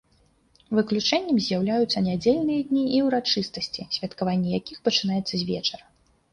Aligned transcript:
Выключэннем 0.77 1.37
з'яўляюцца 1.47 1.97
нядзельныя 2.07 2.65
дні 2.71 2.83
і 3.01 3.03
ўрачыстасці, 3.09 3.89
святкаванне 3.99 4.49
якіх 4.59 4.77
пачынаецца 4.91 5.33
з 5.39 5.43
вечара. 5.55 5.85